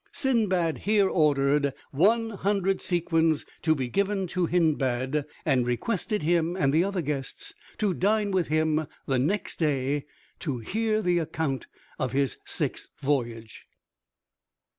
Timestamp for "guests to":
7.03-7.93